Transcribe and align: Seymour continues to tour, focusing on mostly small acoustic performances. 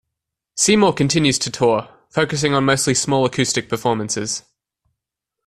Seymour 0.57 0.93
continues 0.93 1.37
to 1.37 1.51
tour, 1.51 1.87
focusing 2.09 2.55
on 2.55 2.65
mostly 2.65 2.95
small 2.95 3.23
acoustic 3.23 3.69
performances. 3.69 4.41